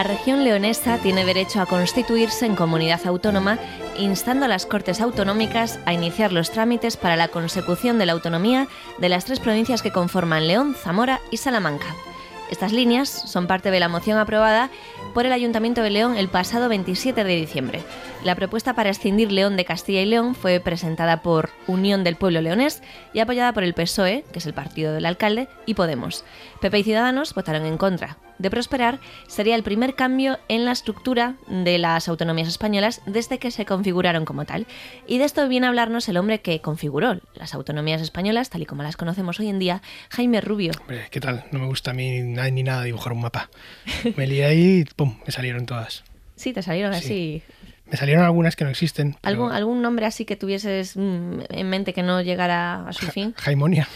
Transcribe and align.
La 0.00 0.04
región 0.04 0.44
leonesa 0.44 0.96
tiene 0.96 1.26
derecho 1.26 1.60
a 1.60 1.66
constituirse 1.66 2.46
en 2.46 2.56
comunidad 2.56 3.06
autónoma, 3.06 3.58
instando 3.98 4.46
a 4.46 4.48
las 4.48 4.64
Cortes 4.64 5.02
Autonómicas 5.02 5.78
a 5.84 5.92
iniciar 5.92 6.32
los 6.32 6.50
trámites 6.50 6.96
para 6.96 7.16
la 7.16 7.28
consecución 7.28 7.98
de 7.98 8.06
la 8.06 8.12
autonomía 8.12 8.66
de 8.96 9.10
las 9.10 9.26
tres 9.26 9.40
provincias 9.40 9.82
que 9.82 9.92
conforman 9.92 10.46
León, 10.46 10.74
Zamora 10.74 11.20
y 11.30 11.36
Salamanca. 11.36 11.94
Estas 12.50 12.72
líneas 12.72 13.10
son 13.10 13.46
parte 13.46 13.70
de 13.70 13.78
la 13.78 13.90
moción 13.90 14.16
aprobada 14.16 14.70
por 15.12 15.26
el 15.26 15.32
Ayuntamiento 15.32 15.82
de 15.82 15.90
León 15.90 16.16
el 16.16 16.28
pasado 16.28 16.70
27 16.70 17.22
de 17.22 17.36
diciembre. 17.36 17.82
La 18.22 18.34
propuesta 18.34 18.74
para 18.74 18.90
escindir 18.90 19.32
León 19.32 19.56
de 19.56 19.64
Castilla 19.64 20.02
y 20.02 20.06
León 20.06 20.34
fue 20.34 20.60
presentada 20.60 21.22
por 21.22 21.48
Unión 21.66 22.04
del 22.04 22.16
Pueblo 22.16 22.42
Leonés 22.42 22.82
y 23.14 23.20
apoyada 23.20 23.54
por 23.54 23.62
el 23.64 23.72
PSOE, 23.72 24.24
que 24.30 24.40
es 24.40 24.46
el 24.46 24.52
partido 24.52 24.92
del 24.92 25.06
alcalde, 25.06 25.48
y 25.64 25.72
Podemos. 25.72 26.22
PP 26.60 26.80
y 26.80 26.82
Ciudadanos 26.84 27.32
votaron 27.34 27.64
en 27.64 27.78
contra. 27.78 28.18
De 28.38 28.50
prosperar, 28.50 29.00
sería 29.26 29.54
el 29.54 29.62
primer 29.62 29.94
cambio 29.94 30.38
en 30.48 30.66
la 30.66 30.72
estructura 30.72 31.36
de 31.48 31.78
las 31.78 32.08
autonomías 32.08 32.48
españolas 32.48 33.00
desde 33.06 33.38
que 33.38 33.50
se 33.50 33.64
configuraron 33.64 34.26
como 34.26 34.44
tal. 34.44 34.66
Y 35.06 35.16
de 35.16 35.24
esto 35.24 35.48
viene 35.48 35.66
a 35.66 35.70
hablarnos 35.70 36.06
el 36.10 36.18
hombre 36.18 36.40
que 36.40 36.60
configuró 36.60 37.20
las 37.34 37.54
autonomías 37.54 38.02
españolas, 38.02 38.50
tal 38.50 38.60
y 38.62 38.66
como 38.66 38.82
las 38.82 38.98
conocemos 38.98 39.40
hoy 39.40 39.48
en 39.48 39.58
día, 39.58 39.80
Jaime 40.10 40.42
Rubio. 40.42 40.72
Hombre, 40.80 41.06
¿qué 41.10 41.20
tal? 41.20 41.44
No 41.52 41.58
me 41.58 41.66
gusta 41.66 41.92
a 41.92 41.94
mí 41.94 42.20
ni 42.20 42.62
nada 42.62 42.82
dibujar 42.82 43.14
un 43.14 43.22
mapa. 43.22 43.48
Me 44.16 44.26
lié 44.26 44.44
ahí 44.44 44.80
y 44.80 44.84
¡pum! 44.84 45.16
Me 45.24 45.32
salieron 45.32 45.64
todas. 45.64 46.04
Sí, 46.36 46.54
te 46.54 46.62
salieron 46.62 46.94
Sí. 46.94 46.98
así. 46.98 47.42
Me 47.90 47.96
salieron 47.96 48.24
algunas 48.24 48.56
que 48.56 48.64
no 48.64 48.70
existen. 48.70 49.12
pero- 49.20 49.28
¿Algún, 49.34 49.52
¿Algún 49.52 49.82
nombre 49.82 50.06
así 50.06 50.24
que 50.24 50.36
tuvieses 50.36 50.96
mm, 50.96 51.40
en 51.50 51.68
mente 51.68 51.92
que 51.92 52.02
no 52.02 52.20
llegara 52.22 52.86
a 52.88 52.92
su 52.92 53.06
fin? 53.06 53.34
Jaimonia. 53.36 53.88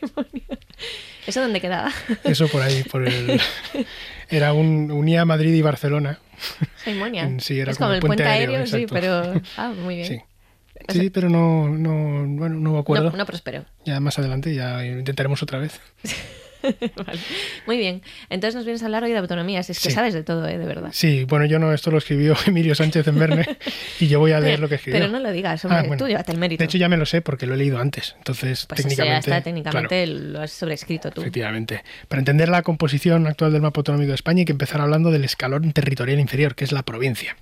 ¿Eso 1.26 1.40
dónde 1.42 1.60
quedaba? 1.60 1.90
Eso 2.24 2.48
por 2.48 2.62
ahí, 2.62 2.82
por 2.84 3.06
el... 3.06 3.40
Era 4.30 4.52
un... 4.52 4.90
Unía 4.90 5.24
Madrid 5.24 5.52
y 5.54 5.62
Barcelona. 5.62 6.18
Jaimonia. 6.84 7.30
Sí, 7.40 7.58
era 7.60 7.72
es 7.72 7.76
como 7.78 7.88
como 7.88 7.94
el 7.94 8.00
puente, 8.00 8.22
puente 8.24 8.32
aéreo, 8.32 8.60
aéreo, 8.60 8.66
sí, 8.66 8.86
pero... 8.88 9.40
Ah, 9.56 9.72
muy 9.76 9.96
bien. 9.96 10.06
Sí. 10.06 10.20
Sí, 10.88 11.10
pero 11.10 11.28
no, 11.28 11.68
no, 11.68 12.24
bueno, 12.38 12.56
no 12.56 12.72
me 12.72 12.78
acuerdo. 12.78 13.10
No, 13.10 13.16
no 13.16 13.26
prosperó. 13.26 13.66
Ya 13.84 14.00
más 14.00 14.18
adelante 14.18 14.54
ya 14.54 14.84
intentaremos 14.86 15.42
otra 15.42 15.58
vez. 15.58 15.78
Vale. 17.06 17.18
Muy 17.66 17.76
bien. 17.78 18.02
Entonces 18.28 18.54
nos 18.54 18.64
vienes 18.64 18.82
a 18.82 18.86
hablar 18.86 19.04
hoy 19.04 19.12
de 19.12 19.18
autonomías. 19.18 19.68
Es 19.70 19.78
que 19.80 19.88
Sí. 19.90 19.94
sabes 19.94 20.14
de 20.14 20.22
todo, 20.22 20.46
¿eh? 20.46 20.58
De 20.58 20.64
verdad. 20.66 20.90
Sí, 20.92 21.24
bueno, 21.24 21.44
yo 21.46 21.58
no, 21.58 21.72
esto 21.72 21.90
lo 21.90 21.98
escribió 21.98 22.34
Emilio 22.46 22.74
Sánchez 22.74 23.06
en 23.08 23.18
Verne 23.18 23.46
y 24.00 24.08
yo 24.08 24.18
voy 24.20 24.32
a 24.32 24.40
leer 24.40 24.60
lo 24.60 24.68
que 24.68 24.76
escribió. 24.76 25.00
Pero 25.00 25.10
no 25.12 25.18
lo 25.20 25.32
digas, 25.32 25.64
hombre. 25.64 25.78
Ah, 25.80 25.82
bueno. 25.86 25.96
Tú 25.96 26.08
llévate 26.08 26.32
el 26.32 26.38
mérito. 26.38 26.60
De 26.60 26.64
hecho, 26.66 26.78
ya 26.78 26.88
me 26.88 26.96
lo 26.96 27.06
sé 27.06 27.20
porque 27.22 27.46
lo 27.46 27.54
he 27.54 27.56
leído 27.56 27.78
antes. 27.78 28.14
Entonces, 28.18 28.66
pues 28.66 28.80
eso 28.80 28.88
ya 28.88 28.94
técnicamente. 28.96 29.30
está, 29.30 29.42
técnicamente 29.42 30.04
claro, 30.06 30.20
lo 30.20 30.40
has 30.42 30.50
sobrescrito 30.52 31.10
tú. 31.10 31.20
efectivamente. 31.20 31.82
Para 32.08 32.20
entender 32.20 32.48
la 32.48 32.62
composición 32.62 33.26
actual 33.26 33.52
del 33.52 33.62
mapa 33.62 33.80
autonómico 33.80 34.08
de 34.10 34.14
España 34.16 34.40
hay 34.40 34.44
que 34.44 34.52
empezar 34.52 34.80
hablando 34.80 35.10
del 35.10 35.24
escalón 35.24 35.72
territorial 35.72 36.20
inferior, 36.20 36.54
que 36.54 36.64
es 36.64 36.72
la 36.72 36.82
provincia. 36.82 37.36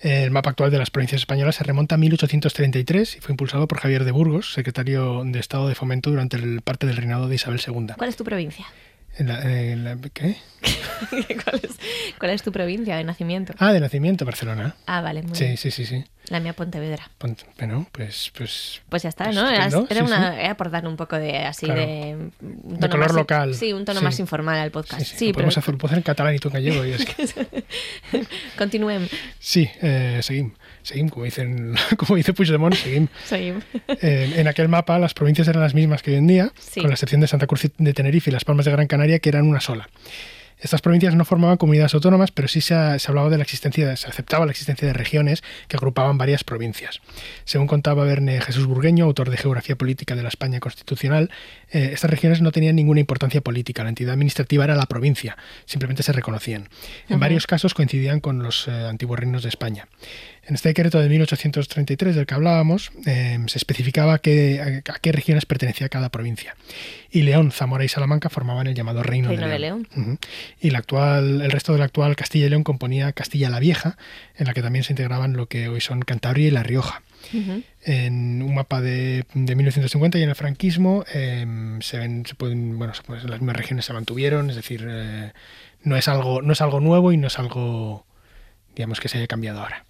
El 0.00 0.30
mapa 0.30 0.50
actual 0.50 0.70
de 0.70 0.78
las 0.78 0.90
provincias 0.90 1.20
españolas 1.22 1.56
se 1.56 1.64
remonta 1.64 1.96
a 1.96 1.98
1833 1.98 3.16
y 3.16 3.20
fue 3.20 3.32
impulsado 3.32 3.66
por 3.66 3.78
Javier 3.80 4.04
de 4.04 4.12
Burgos, 4.12 4.52
secretario 4.52 5.22
de 5.24 5.38
Estado 5.40 5.66
de 5.68 5.74
Fomento 5.74 6.10
durante 6.10 6.36
el 6.36 6.60
parte 6.62 6.86
del 6.86 6.96
reinado 6.96 7.28
de 7.28 7.34
Isabel 7.34 7.60
II. 7.66 7.94
¿Cuál 7.96 8.08
es 8.08 8.16
tu 8.16 8.24
provincia? 8.24 8.64
En 9.16 9.26
la- 9.26 9.42
en 9.42 9.84
la- 9.84 9.96
¿Qué? 10.12 10.36
¿Cuál, 11.44 11.60
es, 11.62 11.70
cuál 12.18 12.30
es 12.30 12.42
tu 12.42 12.52
provincia 12.52 12.96
de 12.96 13.02
nacimiento? 13.04 13.54
Ah, 13.58 13.72
de 13.72 13.80
nacimiento, 13.80 14.24
Barcelona. 14.24 14.76
Ah, 14.86 15.00
vale, 15.00 15.22
muy 15.22 15.34
Sí, 15.36 15.44
bien. 15.44 15.56
sí, 15.56 15.70
sí, 15.72 15.84
sí. 15.86 16.04
La 16.30 16.40
mía 16.40 16.52
Pontevedra. 16.52 17.10
Pon- 17.18 17.36
Bueno, 17.58 17.86
pues, 17.92 18.30
pues 18.36 18.82
Pues 18.88 19.02
ya 19.02 19.08
está, 19.08 19.24
Pues 19.24 19.36
¿no? 19.36 19.48
Era, 19.48 19.66
era 19.66 19.70
sí, 19.70 19.96
una, 20.00 20.40
era 20.40 20.56
por 20.56 20.70
dar 20.70 20.86
un 20.86 20.96
poco 20.96 21.16
de 21.18 21.38
así 21.38 21.66
Claro. 21.66 21.80
de. 21.80 22.16
un 22.40 22.78
De 22.80 22.88
color 22.88 23.06
más- 23.08 23.16
local. 23.16 23.54
Sí, 23.54 23.72
un 23.72 23.84
tono 23.84 24.00
Sí. 24.00 24.04
más 24.04 24.18
informal 24.20 24.58
al 24.58 24.70
podcast. 24.70 25.00
Sí, 25.02 25.06
Sí, 25.10 25.16
sí, 25.16 25.26
lo 25.26 25.32
pero 25.32 25.34
podemos 25.46 25.58
hacer, 25.58 25.74
puedo 25.76 25.86
hacer 25.88 25.98
en 25.98 26.02
catalán 26.02 26.34
y 26.34 26.38
tú 26.38 26.48
en 26.48 26.54
gallego. 26.54 26.84
y 26.84 26.90
es 26.92 27.04
que- 27.04 27.64
continuem. 28.58 29.08
sí, 29.38 29.68
eh, 29.82 30.20
seguim, 30.22 30.52
seguim, 30.82 31.08
como, 31.08 31.24
dicen, 31.24 31.74
como 31.96 32.16
dice 32.16 32.32
Puigdemont, 32.32 32.74
seguim. 32.74 33.08
Seguim. 33.24 33.60
Eh, 33.88 34.34
en 34.36 34.48
aquel 34.48 34.68
mapa 34.68 34.98
las 34.98 35.14
provincias 35.14 35.48
eran 35.48 35.62
las 35.62 35.74
mismas 35.74 36.02
que 36.02 36.10
hoy 36.12 36.16
en 36.18 36.26
día, 36.26 36.52
Sí. 36.58 36.80
con 36.80 36.90
la 36.90 36.94
excepción 36.94 37.20
de 37.20 37.26
Santa 37.26 37.46
Cruz 37.46 37.62
de 37.76 37.92
Tenerife 37.94 38.30
y 38.30 38.32
Las 38.32 38.44
Palmas 38.44 38.64
de 38.66 38.72
Gran 38.72 38.86
Canaria, 38.86 39.18
que 39.18 39.28
eran 39.28 39.46
una 39.46 39.60
sola. 39.60 39.88
Estas 40.60 40.80
provincias 40.80 41.14
no 41.14 41.24
formaban 41.24 41.56
comunidades 41.56 41.94
autónomas, 41.94 42.30
pero 42.30 42.48
sí 42.48 42.60
se, 42.60 42.98
se 42.98 43.10
hablaba 43.10 43.30
de 43.30 43.36
la 43.36 43.42
existencia, 43.42 43.96
se 43.96 44.08
aceptaba 44.08 44.44
la 44.44 44.50
existencia 44.50 44.86
de 44.88 44.92
regiones 44.92 45.42
que 45.68 45.76
agrupaban 45.76 46.18
varias 46.18 46.44
provincias. 46.44 47.00
Según 47.44 47.66
contaba 47.66 48.04
Verne 48.04 48.40
Jesús 48.40 48.66
Burgueño, 48.66 49.04
autor 49.04 49.30
de 49.30 49.36
Geografía 49.36 49.76
Política 49.76 50.16
de 50.16 50.22
la 50.22 50.28
España 50.28 50.60
Constitucional, 50.60 51.30
eh, 51.70 51.90
estas 51.92 52.10
regiones 52.10 52.40
no 52.40 52.52
tenían 52.52 52.76
ninguna 52.76 53.00
importancia 53.00 53.40
política. 53.40 53.82
La 53.82 53.90
entidad 53.90 54.12
administrativa 54.12 54.64
era 54.64 54.74
la 54.74 54.86
provincia, 54.86 55.36
simplemente 55.64 56.02
se 56.02 56.12
reconocían. 56.12 56.68
En 57.08 57.20
varios 57.20 57.46
casos 57.46 57.74
coincidían 57.74 58.20
con 58.20 58.42
los 58.42 58.68
eh, 58.68 58.70
antiguos 58.70 59.18
reinos 59.18 59.42
de 59.42 59.48
España. 59.48 59.86
En 60.48 60.54
este 60.54 60.70
decreto 60.70 60.98
de 60.98 61.08
1833 61.10 62.16
del 62.16 62.24
que 62.26 62.34
hablábamos, 62.34 62.90
eh, 63.06 63.38
se 63.46 63.58
especificaba 63.58 64.18
que- 64.18 64.82
a, 64.88 64.92
a 64.94 64.98
qué 64.98 65.12
regiones 65.12 65.44
pertenecía 65.46 65.88
cada 65.90 66.08
provincia. 66.08 66.56
Y 67.10 67.22
León, 67.22 67.52
Zamora 67.52 67.84
y 67.84 67.88
Salamanca 67.88 68.30
formaban 68.30 68.66
el 68.66 68.74
llamado 68.74 69.02
Reino, 69.02 69.28
Reino 69.28 69.46
de 69.46 69.52
de 69.52 69.58
León. 69.58 70.18
Y 70.60 70.70
la 70.70 70.78
actual, 70.78 71.42
el 71.42 71.50
resto 71.50 71.74
del 71.74 71.82
actual 71.82 72.16
Castilla 72.16 72.46
y 72.46 72.48
León 72.48 72.64
componía 72.64 73.12
Castilla 73.12 73.50
la 73.50 73.60
Vieja, 73.60 73.98
en 74.36 74.46
la 74.46 74.54
que 74.54 74.62
también 74.62 74.84
se 74.84 74.92
integraban 74.94 75.34
lo 75.34 75.46
que 75.46 75.68
hoy 75.68 75.80
son 75.82 76.00
Cantabria 76.00 76.48
y 76.48 76.50
La 76.50 76.62
Rioja. 76.62 77.02
En 77.84 78.42
un 78.42 78.54
mapa 78.54 78.80
de, 78.80 79.24
de 79.34 79.54
1950 79.54 80.18
y 80.18 80.22
en 80.22 80.28
el 80.30 80.34
franquismo 80.34 81.04
eh, 81.12 81.46
se 81.80 81.98
ven, 81.98 82.24
se 82.26 82.34
pueden, 82.34 82.78
bueno, 82.78 82.94
se 82.94 83.02
pueden- 83.02 83.28
las 83.28 83.40
mismas 83.40 83.56
regiones 83.56 83.84
se 83.84 83.92
mantuvieron, 83.92 84.48
es 84.50 84.56
decir, 84.56 84.86
eh, 84.88 85.32
no 85.82 85.96
es 85.96 86.08
algo, 86.08 86.40
no 86.42 86.52
es 86.54 86.60
algo 86.62 86.80
nuevo 86.80 87.12
y 87.12 87.16
no 87.18 87.26
es 87.26 87.38
algo, 87.38 88.06
digamos, 88.78 89.00
que 89.00 89.08
se 89.08 89.18
haya 89.18 89.26
cambiado 89.26 89.60
ahora. 89.60 89.84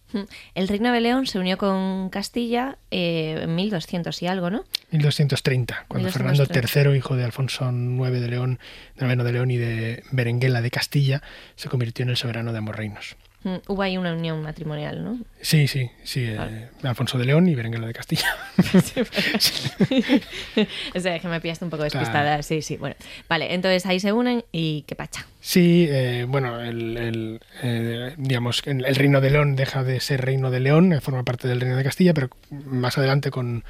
El 0.55 0.67
Reino 0.67 0.91
de 0.91 1.03
León 1.03 1.27
se 1.27 1.39
unió 1.39 1.59
con 1.59 2.09
Castilla 2.09 2.79
eh, 2.91 3.41
en 3.43 3.55
1200 3.55 4.23
y 4.23 4.27
algo, 4.27 4.49
¿no? 4.49 4.65
1230, 4.93 5.85
cuando 5.89 6.09
1230. 6.09 6.69
Fernando 6.69 6.91
III, 6.91 6.97
hijo 6.97 7.15
de 7.15 7.25
Alfonso 7.25 7.71
IX 7.71 8.19
de 8.19 8.29
León, 8.29 8.59
noveno 8.97 9.25
de 9.25 9.33
León 9.33 9.51
y 9.51 9.59
de 9.59 10.03
Berenguela 10.11 10.63
de 10.63 10.71
Castilla, 10.71 11.23
se 11.55 11.69
convirtió 11.69 12.05
en 12.05 12.09
el 12.09 12.17
soberano 12.17 12.53
de 12.53 12.59
ambos 12.59 12.77
reinos. 12.77 13.17
Mm, 13.45 13.57
Hubo 13.69 13.83
ahí 13.83 13.97
una 13.97 14.13
unión 14.13 14.43
matrimonial, 14.43 15.05
¿no? 15.05 15.17
Sí, 15.41 15.69
sí, 15.69 15.89
sí, 16.03 16.25
eh, 16.25 16.37
Vale. 16.37 16.71
Alfonso 16.83 17.19
de 17.19 17.25
León 17.25 17.49
y 17.49 17.55
Berenguela 17.55 17.87
de 17.87 17.93
Castilla. 17.93 18.27
o 20.95 21.01
sea, 21.01 21.21
que 21.21 21.29
me 21.29 21.41
pillaste 21.41 21.65
un 21.65 21.71
poco 21.71 21.85
despistada. 21.85 22.43
Sí, 22.43 22.63
sí, 22.63 22.77
bueno. 22.77 22.97
Vale, 23.29 23.55
entonces 23.55 23.87
ahí 23.87 24.01
se 24.01 24.13
unen 24.13 24.45
y 24.51 24.83
qué 24.83 24.97
pacha. 24.97 25.25
Sí, 25.41 25.87
eh, 25.89 26.27
bueno, 26.29 26.61
el, 26.61 26.97
el, 26.97 27.41
eh, 27.63 28.15
digamos, 28.17 28.63
el, 28.67 28.83
reino 28.97 29.21
de 29.21 29.31
León 29.31 29.55
deja 29.55 29.85
de 29.85 30.01
ser 30.01 30.25
reino 30.25 30.51
de 30.51 30.59
León, 30.59 30.99
forma 31.01 31.23
parte 31.23 31.47
del 31.47 31.61
reino 31.61 31.77
de 31.77 31.85
Castilla, 31.85 32.15
pero 32.15 32.31
más 32.51 32.99
adelante 32.99 33.31
con... 33.31 33.63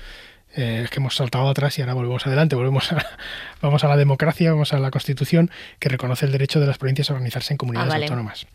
eh, 0.57 0.83
es 0.85 0.91
que 0.91 0.97
hemos 1.01 1.15
saltado 1.17 1.49
atrás 1.49 1.79
y 1.79 1.83
ahora 1.83 1.95
volvemos 1.95 2.27
adelante, 2.27 2.57
volvemos 2.57 2.91
a, 2.93 3.05
vamos 3.63 3.85
a 3.85 3.89
la 3.89 3.97
democracia, 3.97 4.51
vamos 4.51 4.73
a 4.73 4.79
la 4.79 4.91
constitución 4.91 5.51
que 5.79 5.89
reconoce 5.89 6.27
el 6.27 6.33
derecho 6.33 6.59
de 6.61 6.67
las 6.67 6.79
provincias 6.79 7.11
a 7.11 7.13
organizarse 7.15 7.53
en 7.53 7.59
comunidades 7.59 7.91
Ah, 7.91 7.95
vale. 7.95 8.05
autónomas. 8.07 8.47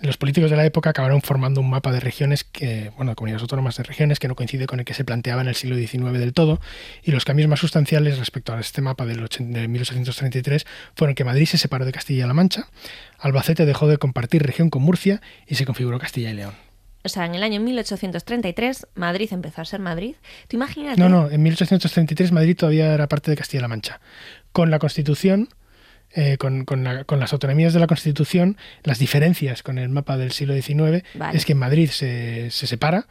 Los 0.00 0.16
políticos 0.16 0.50
de 0.50 0.56
la 0.56 0.64
época 0.66 0.90
acabaron 0.90 1.22
formando 1.22 1.60
un 1.60 1.70
mapa 1.70 1.92
de 1.92 2.00
regiones 2.00 2.44
que, 2.44 2.90
bueno, 2.96 3.12
de 3.12 3.16
comunidades 3.16 3.42
autónomas 3.42 3.76
de 3.76 3.82
regiones 3.84 4.18
que 4.18 4.28
no 4.28 4.34
coincide 4.34 4.66
con 4.66 4.78
el 4.80 4.84
que 4.84 4.94
se 4.94 5.04
planteaba 5.04 5.40
en 5.42 5.48
el 5.48 5.54
siglo 5.54 5.76
XIX 5.76 6.18
del 6.18 6.32
todo, 6.32 6.60
y 7.02 7.12
los 7.12 7.24
cambios 7.24 7.48
más 7.48 7.60
sustanciales 7.60 8.18
respecto 8.18 8.52
a 8.54 8.60
este 8.60 8.80
mapa 8.82 9.04
del 9.06 9.26
de 9.38 9.68
1833 9.68 10.66
fueron 10.94 11.14
que 11.14 11.24
Madrid 11.24 11.46
se 11.46 11.58
separó 11.58 11.84
de 11.84 11.92
Castilla-La 11.92 12.34
Mancha, 12.34 12.68
Albacete 13.18 13.64
dejó 13.64 13.88
de 13.88 13.98
compartir 13.98 14.42
región 14.42 14.68
con 14.70 14.82
Murcia 14.82 15.20
y 15.46 15.54
se 15.54 15.64
configuró 15.64 15.98
Castilla 15.98 16.30
y 16.30 16.34
León. 16.34 16.65
O 17.06 17.08
sea, 17.08 17.24
en 17.24 17.34
el 17.34 17.42
año 17.42 17.60
1833 17.60 18.86
Madrid 18.94 19.28
empezó 19.32 19.62
a 19.62 19.64
ser 19.64 19.80
Madrid. 19.80 20.14
¿Tú 20.48 20.56
imaginas? 20.56 20.98
No, 20.98 21.08
no, 21.08 21.30
en 21.30 21.42
1833 21.42 22.32
Madrid 22.32 22.56
todavía 22.56 22.92
era 22.92 23.06
parte 23.08 23.30
de 23.30 23.36
Castilla-La 23.36 23.68
Mancha. 23.68 24.00
Con 24.52 24.70
la 24.70 24.78
Constitución, 24.78 25.48
eh, 26.10 26.36
con, 26.38 26.64
con 26.64 26.84
la- 26.84 27.04
con 27.04 27.20
las 27.20 27.32
autonomías 27.32 27.72
de 27.74 27.80
la 27.80 27.86
Constitución, 27.86 28.56
las 28.82 28.98
diferencias 28.98 29.62
con 29.62 29.78
el 29.78 29.88
mapa 29.88 30.16
del 30.16 30.32
siglo 30.32 30.54
XIX 30.54 31.02
Vale. 31.14 31.36
es 31.36 31.44
que 31.44 31.54
Madrid 31.54 31.90
se, 31.90 32.50
se 32.50 32.66
separa, 32.66 33.06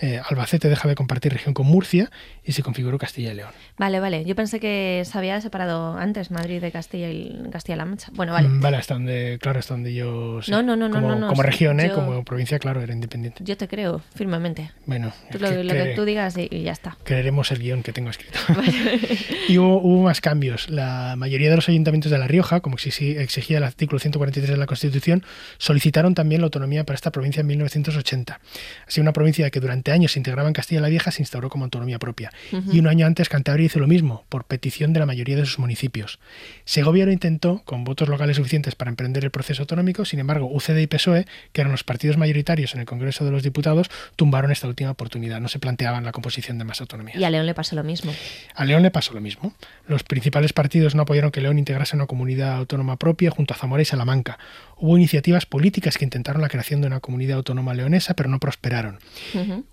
eh, 0.00 0.20
Albacete 0.28 0.68
deja 0.68 0.88
de 0.88 0.94
compartir 0.94 1.32
región 1.32 1.54
con 1.54 1.66
Murcia 1.66 2.10
y 2.44 2.52
se 2.52 2.62
configuró 2.62 2.98
Castilla 2.98 3.32
y 3.32 3.34
León. 3.36 3.50
Vale, 3.78 4.00
vale. 4.00 4.24
Yo 4.24 4.34
pensé 4.36 4.60
que 4.60 5.02
se 5.04 5.18
había 5.18 5.40
separado 5.40 5.96
antes 5.98 6.30
Madrid 6.30 6.60
de 6.60 6.70
Castilla 6.70 7.10
y 7.10 7.36
Castilla-La 7.50 7.84
Mancha. 7.84 8.08
Bueno, 8.14 8.32
vale. 8.32 8.48
Mm, 8.48 8.60
Vale, 8.60 8.76
hasta 8.76 8.94
donde, 8.94 9.38
claro, 9.40 9.58
hasta 9.58 9.74
donde 9.74 9.94
yo 9.94 10.40
sé. 10.42 10.50
No, 10.50 10.62
no, 10.62 10.76
no, 10.76 10.90
como, 10.90 11.08
no, 11.08 11.16
no, 11.16 11.28
como 11.28 11.42
región, 11.42 11.80
¿eh? 11.80 11.88
yo- 11.88 11.94
como 11.94 12.24
provincia, 12.24 12.58
claro, 12.58 12.80
era 12.80 12.92
independiente. 12.92 13.42
Yo 13.44 13.56
te 13.56 13.68
creo 13.68 14.00
firmemente. 14.14 14.70
Bueno, 14.86 15.12
Tú 15.30 15.38
lo, 15.38 15.48
que 15.50 15.64
lo 15.64 15.72
que 15.72 15.92
cre- 15.92 15.94
tú 15.96 16.04
digas 16.04 16.36
y, 16.38 16.48
y 16.50 16.62
ya 16.62 16.72
está. 16.72 16.96
creeremos 17.04 17.50
el 17.52 17.58
guion 17.58 17.82
que 17.82 17.92
tengo 17.92 18.10
escrito. 18.10 18.38
y 19.48 19.58
hubo, 19.58 19.78
hubo 19.80 20.02
más 20.04 20.20
cambios. 20.20 20.68
La 20.70 21.14
mayoría 21.16 21.50
de 21.50 21.56
los 21.56 21.68
ayuntamientos 21.68 22.10
de 22.10 22.18
La 22.18 22.26
Rioja, 22.28 22.60
como 22.60 22.76
exigía 22.76 23.58
el 23.58 23.64
artículo 23.64 23.98
143 23.98 24.50
de 24.50 24.56
la 24.56 24.66
Constitución, 24.66 25.24
solicitaron 25.58 26.14
también 26.14 26.40
la 26.40 26.46
autonomía 26.46 26.84
para 26.84 26.94
esta 26.94 27.10
provincia 27.10 27.40
en 27.40 27.46
1980. 27.48 28.40
Así, 28.86 29.00
una 29.00 29.12
provincia 29.12 29.50
que 29.50 29.60
durante 29.60 29.87
años 29.92 30.12
se 30.12 30.18
integraba 30.18 30.48
en 30.48 30.54
Castilla 30.54 30.80
la 30.80 30.88
Vieja 30.88 31.10
se 31.10 31.22
instauró 31.22 31.48
como 31.48 31.64
autonomía 31.64 31.98
propia. 31.98 32.32
Y 32.72 32.78
un 32.78 32.86
año 32.86 33.06
antes 33.06 33.28
Cantabria 33.28 33.66
hizo 33.66 33.78
lo 33.78 33.86
mismo, 33.86 34.24
por 34.28 34.44
petición 34.44 34.92
de 34.92 35.00
la 35.00 35.06
mayoría 35.06 35.36
de 35.36 35.46
sus 35.46 35.58
municipios. 35.58 36.18
Segovia 36.64 37.06
lo 37.06 37.12
intentó, 37.12 37.62
con 37.64 37.84
votos 37.84 38.08
locales 38.08 38.36
suficientes 38.36 38.74
para 38.74 38.90
emprender 38.90 39.24
el 39.24 39.30
proceso 39.30 39.62
autonómico, 39.62 40.04
sin 40.04 40.20
embargo, 40.20 40.48
UCD 40.50 40.78
y 40.78 40.86
PSOE, 40.86 41.26
que 41.52 41.60
eran 41.60 41.72
los 41.72 41.84
partidos 41.84 42.16
mayoritarios 42.16 42.74
en 42.74 42.80
el 42.80 42.86
Congreso 42.86 43.24
de 43.24 43.30
los 43.30 43.42
Diputados, 43.42 43.90
tumbaron 44.16 44.50
esta 44.50 44.66
última 44.66 44.90
oportunidad. 44.90 45.40
No 45.40 45.48
se 45.48 45.58
planteaban 45.58 46.04
la 46.04 46.12
composición 46.12 46.58
de 46.58 46.64
más 46.64 46.80
autonomías. 46.80 47.18
Y 47.18 47.24
a 47.24 47.30
León 47.30 47.46
le 47.46 47.54
pasó 47.54 47.76
lo 47.76 47.84
mismo. 47.84 48.12
A 48.54 48.64
León 48.64 48.82
le 48.82 48.90
pasó 48.90 49.14
lo 49.14 49.20
mismo. 49.20 49.54
Los 49.86 50.02
principales 50.04 50.52
partidos 50.52 50.94
no 50.94 51.02
apoyaron 51.02 51.30
que 51.30 51.40
León 51.40 51.58
integrase 51.58 51.96
una 51.96 52.06
comunidad 52.06 52.56
autónoma 52.56 52.96
propia 52.96 53.30
junto 53.30 53.54
a 53.54 53.56
Zamora 53.56 53.82
y 53.82 53.84
Salamanca. 53.84 54.38
Hubo 54.76 54.96
iniciativas 54.96 55.46
políticas 55.46 55.98
que 55.98 56.04
intentaron 56.04 56.42
la 56.42 56.48
creación 56.48 56.80
de 56.80 56.86
una 56.86 57.00
comunidad 57.00 57.38
autónoma 57.38 57.74
leonesa, 57.74 58.14
pero 58.14 58.28
no 58.28 58.38
prosperaron. 58.38 58.98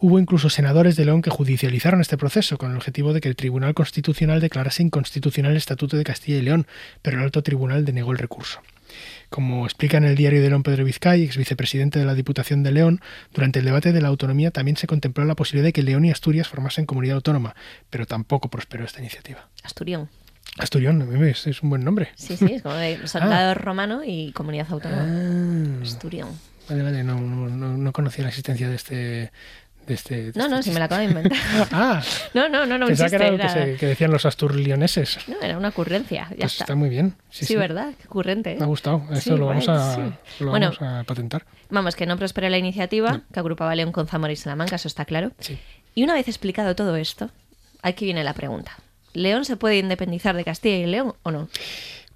Hubo 0.06 0.20
incluso 0.20 0.52
senadores 0.52 0.96
de 0.96 1.04
León 1.06 1.24
que 1.24 1.32
judicializaron 1.32 2.00
este 2.00 2.16
proceso 2.16 2.60
con 2.60 2.70
el 2.70 2.78
objetivo 2.78 3.12
de 3.12 3.22
que 3.22 3.28
el 3.28 3.36
Tribunal 3.36 3.74
Constitucional 3.74 4.40
declarase 4.40 4.84
inconstitucional 4.84 5.54
el 5.54 5.58
Estatuto 5.58 5.98
de 5.98 6.04
Castilla 6.04 6.38
y 6.38 6.44
León, 6.44 6.68
pero 7.02 7.18
el 7.18 7.24
alto 7.24 7.42
tribunal 7.42 7.86
denegó 7.86 8.12
el 8.12 8.20
recurso. 8.20 8.60
Como 9.32 9.66
explica 9.66 9.98
en 9.98 10.04
el 10.04 10.16
diario 10.16 10.44
de 10.44 10.50
León 10.50 10.62
Pedro 10.62 10.84
Vizcay, 10.86 11.24
ex 11.24 11.38
vicepresidente 11.38 11.98
de 11.98 12.06
la 12.06 12.14
Diputación 12.14 12.62
de 12.62 12.72
León, 12.72 13.02
durante 13.34 13.58
el 13.58 13.66
debate 13.66 13.94
de 13.94 14.02
la 14.02 14.10
autonomía 14.10 14.52
también 14.52 14.78
se 14.78 14.86
contempló 14.86 15.26
la 15.26 15.34
posibilidad 15.34 15.66
de 15.70 15.74
que 15.74 15.82
León 15.82 16.06
y 16.06 16.12
Asturias 16.12 16.48
formasen 16.50 16.86
comunidad 16.86 17.16
autónoma, 17.16 17.56
pero 17.90 18.06
tampoco 18.06 18.48
prosperó 18.52 18.86
esta 18.86 19.00
iniciativa. 19.00 19.50
Asturión. 19.64 20.10
Asturión, 20.60 21.02
es, 21.26 21.64
un 21.64 21.72
buen 21.72 21.84
nombre. 21.84 22.10
Sí, 22.14 22.38
sí, 22.38 22.46
es 22.54 22.62
como 22.62 22.76
de 22.76 23.08
soldado 23.08 23.56
romano 23.56 24.04
y 24.06 24.32
comunidad 24.34 24.68
autónoma. 24.70 25.02
Ah, 25.04 25.82
Asturión. 25.82 26.30
vale, 26.70 26.84
vale, 26.84 27.04
no, 27.04 27.20
no, 27.20 27.50
no- 27.50 27.76
no 27.76 27.92
conocía 27.92 28.22
la 28.24 28.30
existencia 28.30 28.70
de 28.70 28.76
este... 28.76 29.32
De 29.88 29.94
este 29.94 30.16
de 30.16 30.32
No, 30.36 30.46
este 30.46 30.56
no, 30.56 30.64
si 30.64 30.72
me 30.72 30.80
la 30.80 30.86
acabo 30.86 31.00
de 31.02 31.08
inventar. 31.08 31.38
Ah, 31.72 32.02
No, 32.34 32.50
no, 32.50 32.66
no, 32.66 32.78
no 32.78 32.88
pensaba 32.88 33.10
que 33.10 33.16
era 33.18 33.30
lo 33.32 33.38
que, 33.38 33.44
era- 33.44 33.54
se- 33.54 33.76
que 33.76 33.86
decían 33.86 34.12
los 34.12 34.26
asturlioneses. 34.26 35.20
No, 35.28 35.36
era 35.42 35.58
una 35.58 35.70
ocurrencia. 35.70 36.28
Ya 36.32 36.36
Pues 36.38 36.54
está. 36.54 36.64
está 36.64 36.76
muy 36.76 36.90
bien. 36.90 37.16
Sí, 37.30 37.40
Sí, 37.40 37.46
sí. 37.46 37.56
¿verdad? 37.56 37.94
Qué 38.02 38.08
ocurrente. 38.08 38.54
¿eh? 38.54 38.56
Me 38.58 38.64
ha 38.64 38.68
gustado. 38.68 39.04
Sí, 39.12 39.18
Eso 39.20 39.38
lo 39.38 39.46
vamos, 39.48 39.70
a, 39.70 39.98
lo 40.40 40.50
Bueno. 40.50 40.72
vamos 40.80 40.82
a 40.82 41.04
patentar. 41.04 41.46
Vamos, 41.70 41.96
que 41.96 42.06
no 42.06 42.18
prosperó 42.18 42.50
la 42.50 42.58
iniciativa 42.58 43.22
que 43.34 43.40
agrupaba 43.40 43.76
León 43.76 43.92
con 43.92 44.08
Zamora 44.08 44.34
y 44.34 44.36
Salamanca, 44.36 44.76
eso 44.78 44.88
está 44.88 45.06
claro. 45.06 45.32
Y 45.94 46.04
una 46.04 46.14
vez 46.14 46.28
explicado 46.28 46.76
todo 46.76 46.96
esto, 46.96 47.30
aquí 47.82 48.06
viene 48.06 48.24
la 48.24 48.34
pregunta. 48.34 48.72
¿León 49.14 49.46
se 49.46 49.56
puede 49.56 49.78
independizar 49.78 50.36
de 50.36 50.44
Castilla 50.44 50.76
y 50.78 50.86
León 50.88 51.14
o 51.24 51.32
no? 51.32 51.48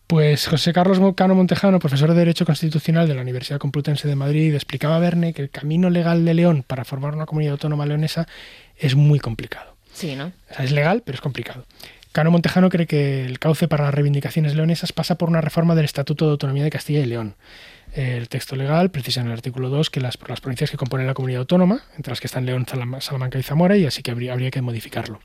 Pues 0.10 0.48
José 0.48 0.74
Carlos 0.74 1.00
Cano 1.16 1.36
Montejano, 1.36 1.78
profesor 1.78 2.10
de 2.10 2.16
Derecho 2.16 2.44
Constitucional 2.44 3.08
de 3.08 3.14
la 3.14 3.22
Universidad 3.22 3.60
Complutense 3.60 4.08
de 4.08 4.16
Madrid, 4.16 4.56
explicaba 4.56 4.96
a 4.96 5.00
Verne 5.00 5.34
que 5.34 5.44
el 5.44 5.52
camino 5.52 5.92
legal 5.92 6.26
de 6.26 6.34
León 6.34 6.64
para 6.66 6.84
formar 6.84 7.14
una 7.14 7.28
comunidad 7.28 7.52
autónoma 7.52 7.86
leonesa 7.86 8.28
es 8.76 8.96
muy 8.96 9.20
complicado. 9.20 9.76
Sí, 9.94 10.16
¿no? 10.16 10.32
O 10.50 10.54
sea, 10.56 10.66
es 10.66 10.72
legal, 10.72 11.04
pero 11.06 11.16
es 11.16 11.22
complicado. 11.22 11.64
Cano 12.12 12.32
Montejano 12.32 12.70
cree 12.72 12.88
que 12.88 13.24
el 13.24 13.38
cauce 13.38 13.68
para 13.68 13.84
las 13.86 13.94
reivindicaciones 13.94 14.56
leonesas 14.56 14.94
pasa 14.94 15.14
por 15.16 15.30
una 15.30 15.42
reforma 15.42 15.76
del 15.76 15.86
Estatuto 15.86 16.26
de 16.26 16.32
Autonomía 16.32 16.64
de 16.64 16.72
Castilla 16.72 17.02
y 17.02 17.06
León. 17.06 17.36
El 17.94 18.30
texto 18.30 18.56
legal 18.56 18.90
precisa 18.90 19.22
en 19.22 19.28
el 19.28 19.34
artículo 19.34 19.70
2 19.70 19.92
que 19.92 20.02
las, 20.02 20.18
las 20.28 20.42
provincias 20.42 20.72
que 20.72 20.78
componen 20.78 21.06
la 21.06 21.14
comunidad 21.14 21.42
autónoma, 21.42 21.84
entre 21.98 22.10
las 22.12 22.20
que 22.20 22.26
están 22.26 22.48
León, 22.48 22.66
Salam- 22.66 23.00
Salamanca 23.00 23.38
y 23.38 23.44
Zamora, 23.44 23.78
y 23.78 23.86
así 23.86 24.02
que 24.02 24.10
habría, 24.10 24.34
habría 24.34 24.50
que 24.50 24.64
modificarlo. 24.64 25.20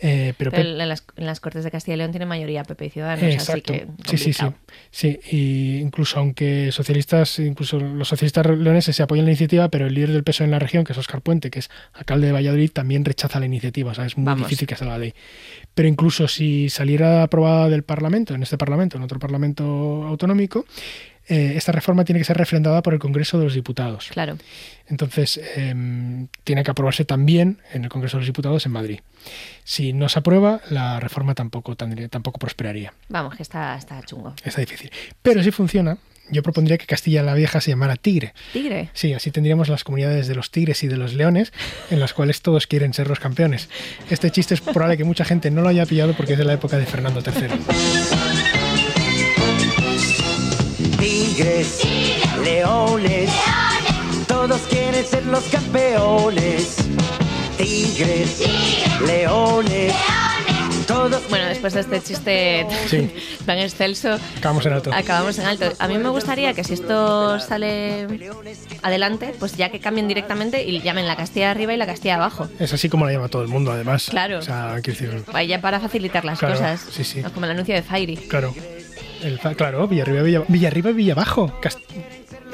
Eh, 0.00 0.32
pero 0.38 0.54
en 0.54 0.78
las, 0.78 1.04
en 1.16 1.26
las 1.26 1.40
Cortes 1.40 1.64
de 1.64 1.70
Castilla 1.72 1.94
y 1.94 1.98
León 1.98 2.12
tiene 2.12 2.24
mayoría 2.24 2.62
PP 2.62 2.86
y 2.86 2.90
Ciudadanos, 2.90 3.22
Exacto. 3.22 3.72
así 3.72 3.84
que 4.04 4.16
sí, 4.16 4.16
sí, 4.16 4.32
sí. 4.32 4.46
Sí, 4.90 5.20
y 5.30 5.78
incluso 5.80 6.20
aunque 6.20 6.70
socialistas, 6.70 7.40
incluso 7.40 7.80
los 7.80 8.06
socialistas 8.06 8.46
leoneses 8.46 8.94
se 8.94 9.02
apoyan 9.02 9.24
la 9.24 9.32
iniciativa, 9.32 9.68
pero 9.70 9.86
el 9.86 9.94
líder 9.94 10.10
del 10.12 10.22
PSOE 10.22 10.44
en 10.44 10.52
la 10.52 10.60
región, 10.60 10.84
que 10.84 10.92
es 10.92 10.98
Óscar 10.98 11.20
Puente, 11.20 11.50
que 11.50 11.58
es 11.58 11.70
alcalde 11.94 12.28
de 12.28 12.32
Valladolid, 12.32 12.70
también 12.70 13.04
rechaza 13.04 13.40
la 13.40 13.46
iniciativa. 13.46 13.90
O 13.90 13.94
sea, 13.94 14.06
es 14.06 14.16
muy 14.16 14.26
Vamos. 14.26 14.46
difícil 14.46 14.68
que 14.68 14.76
salga 14.76 14.94
la 14.94 14.98
ley. 14.98 15.14
Pero 15.74 15.88
incluso 15.88 16.28
si 16.28 16.70
saliera 16.70 17.24
aprobada 17.24 17.68
del 17.68 17.82
Parlamento, 17.82 18.34
en 18.34 18.42
este 18.42 18.56
Parlamento, 18.56 18.96
en 18.98 19.02
otro 19.02 19.18
Parlamento 19.18 19.64
autonómico, 20.06 20.64
eh, 21.28 21.52
esta 21.56 21.72
reforma 21.72 22.04
tiene 22.04 22.18
que 22.18 22.24
ser 22.24 22.36
refrendada 22.36 22.82
por 22.82 22.94
el 22.94 23.00
Congreso 23.00 23.38
de 23.38 23.44
los 23.44 23.54
Diputados. 23.54 24.08
Claro. 24.10 24.38
Entonces, 24.86 25.40
em, 25.56 26.28
tiene 26.44 26.62
que 26.62 26.70
aprobarse 26.70 27.04
también 27.04 27.58
en 27.72 27.84
el 27.84 27.90
Congreso 27.90 28.16
de 28.16 28.22
los 28.22 28.26
Diputados 28.26 28.64
en 28.64 28.72
Madrid. 28.72 29.00
Si 29.64 29.92
no 29.92 30.08
se 30.08 30.18
aprueba, 30.18 30.60
la 30.70 31.00
reforma 31.00 31.34
tampoco, 31.34 31.76
tendría, 31.76 32.08
tampoco 32.08 32.38
prosperaría. 32.38 32.94
Vamos, 33.08 33.36
que 33.36 33.42
está, 33.42 33.76
está 33.76 34.02
chungo. 34.02 34.34
Está 34.42 34.60
difícil. 34.60 34.90
Pero 35.20 35.42
si 35.42 35.50
funciona, 35.50 35.98
yo 36.30 36.42
propondría 36.42 36.78
que 36.78 36.86
Castilla 36.86 37.22
la 37.22 37.34
Vieja 37.34 37.60
se 37.60 37.70
llamara 37.70 37.96
Tigre. 37.96 38.34
Tigre. 38.52 38.90
Sí, 38.92 39.12
así 39.12 39.30
tendríamos 39.30 39.68
las 39.68 39.84
comunidades 39.84 40.28
de 40.28 40.34
los 40.34 40.50
tigres 40.50 40.82
y 40.82 40.88
de 40.88 40.96
los 40.96 41.14
leones, 41.14 41.52
en 41.90 42.00
las 42.00 42.12
cuales 42.12 42.42
todos 42.42 42.66
quieren 42.66 42.94
ser 42.94 43.08
los 43.08 43.20
campeones. 43.20 43.68
Este 44.10 44.30
chiste 44.30 44.54
es 44.54 44.60
probable 44.60 44.96
que 44.96 45.04
mucha 45.04 45.24
gente 45.24 45.50
no 45.50 45.62
lo 45.62 45.68
haya 45.68 45.86
pillado 45.86 46.14
porque 46.14 46.32
es 46.32 46.38
de 46.38 46.44
la 46.44 46.54
época 46.54 46.78
de 46.78 46.86
Fernando 46.86 47.20
III. 47.20 48.57
Tigres, 51.42 51.82
leones, 52.42 53.30
todos 54.26 54.60
quieren 54.62 55.06
ser 55.06 55.24
los 55.26 55.44
campeones. 55.44 56.78
Tigres, 57.56 58.42
leones, 59.06 59.94
todos 60.88 61.22
Bueno, 61.30 61.46
después 61.46 61.74
de 61.74 61.80
este 61.82 62.00
chiste 62.02 62.66
Sí. 62.88 63.08
tan 63.46 63.58
excelso, 63.58 64.18
Acabamos 64.38 64.66
en 64.66 64.72
alto. 64.72 64.90
acabamos 64.92 65.38
en 65.38 65.46
alto. 65.46 65.72
A 65.78 65.86
mí 65.86 65.96
me 65.98 66.08
gustaría 66.08 66.54
que 66.54 66.64
si 66.64 66.74
esto 66.74 67.38
sale 67.38 68.08
adelante, 68.82 69.32
pues 69.38 69.56
ya 69.56 69.68
que 69.68 69.78
cambien 69.78 70.08
directamente 70.08 70.64
y 70.64 70.80
llamen 70.80 71.06
la 71.06 71.14
Castilla 71.14 71.44
de 71.46 71.50
arriba 71.52 71.72
y 71.72 71.76
la 71.76 71.86
Castilla 71.86 72.14
de 72.14 72.20
abajo. 72.22 72.48
Es 72.58 72.72
así 72.72 72.88
como 72.88 73.06
la 73.06 73.12
llama 73.12 73.28
todo 73.28 73.42
el 73.42 73.48
mundo, 73.48 73.70
además. 73.70 74.06
Claro. 74.10 74.38
O 74.38 74.42
sea, 74.42 74.80
quiero 74.82 74.98
decir, 74.98 75.24
Vaya 75.32 75.60
para 75.60 75.78
facilitar 75.78 76.24
las 76.24 76.40
Claro, 76.40 76.54
cosas. 76.54 76.84
sí, 76.90 77.04
sí. 77.04 77.22
Como 77.32 77.46
el 77.46 77.52
anuncio 77.52 77.76
de 77.76 77.82
Fairy. 77.82 78.16
claro. 78.16 78.52
El, 79.22 79.38
claro, 79.56 79.86
Villarriba, 79.88 80.22
Villa, 80.22 80.42
Villarriba, 80.48 80.90
Villabajo. 80.92 81.58
Cast- 81.62 81.78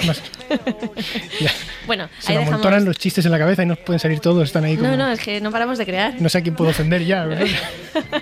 más- 0.07 0.23
Ya, 1.41 1.51
Bueno, 1.87 2.09
Se 2.19 2.33
ahí 2.33 2.39
me 2.39 2.41
dejamos. 2.45 2.49
amontonan 2.61 2.85
los 2.85 2.97
chistes 2.99 3.25
en 3.27 3.31
la 3.33 3.39
cabeza 3.39 3.63
y 3.63 3.67
no 3.67 3.77
pueden 3.77 4.01
salir 4.01 4.21
todos, 4.21 4.45
están 4.45 4.65
ahí 4.65 4.77
como... 4.77 4.89
No, 4.89 4.97
no, 4.97 5.11
es 5.11 5.21
que 5.21 5.41
no 5.41 5.51
paramos 5.51 5.79
de 5.79 5.85
crear. 5.87 6.15
No 6.21 6.29
sé 6.29 6.39
a 6.39 6.41
quién 6.43 6.55
puedo 6.55 6.71
ofender 6.71 7.05
ya. 7.05 7.25
¿verdad? 7.25 7.47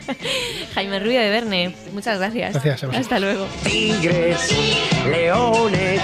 Jaime 0.75 0.99
Rubio 1.01 1.21
de 1.21 1.31
Verne, 1.31 1.75
muchas 1.93 2.19
gracias. 2.19 2.53
Gracias 2.53 2.83
a 2.83 2.87
vosotros. 2.87 2.97
Hasta 3.07 3.19
luego. 3.21 3.47
tigres, 3.65 4.49
leones, 5.09 6.01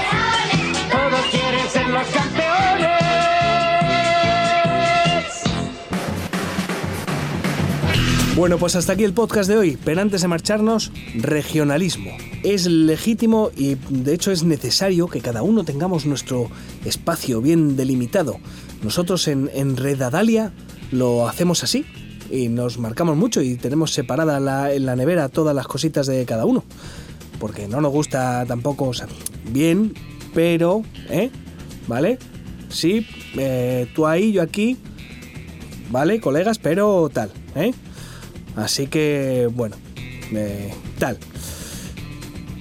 Bueno, 8.38 8.56
pues 8.56 8.76
hasta 8.76 8.92
aquí 8.92 9.02
el 9.02 9.14
podcast 9.14 9.50
de 9.50 9.56
hoy, 9.56 9.76
pero 9.84 10.00
antes 10.00 10.22
de 10.22 10.28
marcharnos, 10.28 10.92
regionalismo. 11.16 12.12
Es 12.44 12.66
legítimo 12.66 13.50
y 13.56 13.74
de 13.90 14.14
hecho 14.14 14.30
es 14.30 14.44
necesario 14.44 15.08
que 15.08 15.20
cada 15.20 15.42
uno 15.42 15.64
tengamos 15.64 16.06
nuestro 16.06 16.48
espacio 16.84 17.40
bien 17.42 17.76
delimitado. 17.76 18.36
Nosotros 18.80 19.26
en, 19.26 19.50
en 19.54 19.76
Redadalia 19.76 20.52
lo 20.92 21.28
hacemos 21.28 21.64
así 21.64 21.84
y 22.30 22.48
nos 22.48 22.78
marcamos 22.78 23.16
mucho 23.16 23.42
y 23.42 23.56
tenemos 23.56 23.92
separada 23.92 24.38
la- 24.38 24.72
en 24.72 24.86
la 24.86 24.94
nevera 24.94 25.28
todas 25.28 25.54
las 25.54 25.66
cositas 25.66 26.06
de 26.06 26.24
cada 26.24 26.44
uno. 26.44 26.62
Porque 27.40 27.66
no 27.66 27.80
nos 27.80 27.90
gusta 27.90 28.46
tampoco, 28.46 28.84
o 28.86 28.94
sea, 28.94 29.08
bien, 29.50 29.94
pero, 30.32 30.84
¿eh? 31.10 31.30
¿Vale? 31.88 32.18
Sí, 32.68 33.04
eh, 33.36 33.88
tú 33.96 34.06
ahí, 34.06 34.30
yo 34.30 34.42
aquí, 34.42 34.76
¿vale, 35.90 36.20
colegas? 36.20 36.60
Pero 36.60 37.10
tal, 37.12 37.32
¿eh? 37.56 37.72
Así 38.58 38.88
que, 38.88 39.48
bueno, 39.52 39.76
eh, 40.32 40.74
tal. 40.98 41.18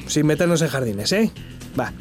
Sin 0.07 0.27
meternos 0.27 0.61
en 0.61 0.67
jardines, 0.69 1.11
¿eh? 1.11 1.31
Va. 1.77 1.91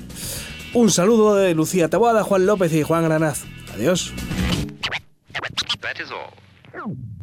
Un 0.74 0.90
saludo 0.90 1.34
de 1.34 1.54
Lucía 1.54 1.88
Taboada, 1.88 2.22
Juan 2.22 2.44
López 2.46 2.72
y 2.74 2.82
Juan 2.82 3.04
Granaz. 3.04 3.44
Adiós. 3.74 4.12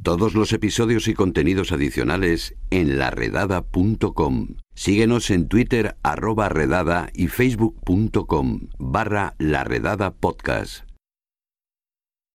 Todos 0.01 0.33
los 0.33 0.51
episodios 0.51 1.07
y 1.07 1.13
contenidos 1.13 1.71
adicionales 1.71 2.55
en 2.71 2.97
laredada.com. 2.97 4.47
Síguenos 4.73 5.29
en 5.29 5.47
Twitter 5.47 5.95
arroba 6.01 6.49
redada 6.49 7.09
y 7.13 7.27
facebook.com 7.27 8.67
barra 8.79 9.35
laredada 9.37 10.11
podcast. 10.11 10.92